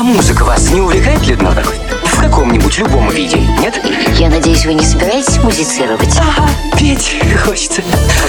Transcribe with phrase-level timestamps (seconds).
[0.00, 1.62] А музыка вас не увлекает, Людмила?
[2.04, 3.78] В каком-нибудь любом виде, нет?
[4.18, 6.16] Я надеюсь, вы не собираетесь музицировать?
[6.18, 7.82] Ага, петь хочется.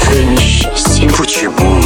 [0.03, 1.09] Какое несчастье.
[1.17, 1.81] Почему?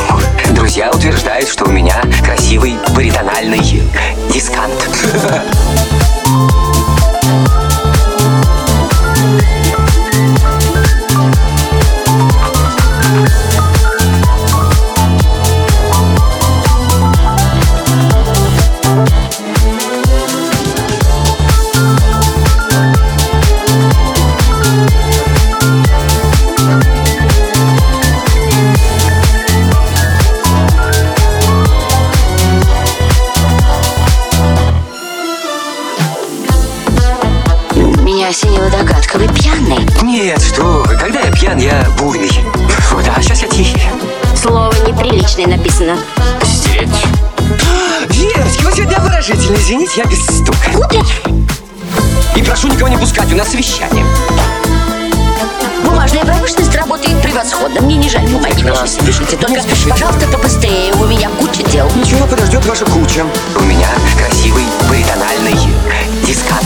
[38.26, 39.20] Меня осенила догадка.
[39.20, 39.88] Вы пьяный?
[40.02, 42.32] Нет, что вы, когда я пьян, я буйный.
[42.90, 43.80] Вот, а сейчас я тихий.
[44.36, 45.96] Слово неприличное написано.
[46.42, 46.90] Стереть.
[48.10, 49.56] Верочка, вы сегодня обворожительны.
[49.58, 50.72] Извините, я без стука.
[52.36, 54.04] И прошу никого не пускать, у нас совещание.
[55.84, 57.80] Бумажная промышленность работает превосходно.
[57.82, 58.64] Мне не жаль бумаги.
[58.64, 59.38] Пишите, пишите.
[59.38, 59.92] Только, спешите.
[59.92, 60.92] пожалуйста, побыстрее.
[60.94, 61.88] У меня куча дел.
[61.96, 63.24] Ничего, подождет ваша куча.
[63.56, 65.60] У меня красивый баритональный
[66.26, 66.65] дискант.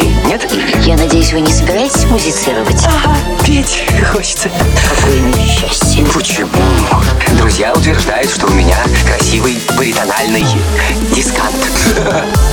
[0.00, 0.50] Виде, нет?
[0.84, 2.84] Я надеюсь, вы не собираетесь музицировать?
[2.86, 4.50] Ага, петь хочется.
[4.88, 6.04] Какое несчастье.
[6.14, 6.50] Почему?
[7.38, 10.46] Друзья утверждают, что у меня красивый баритональный
[11.14, 11.56] дискант.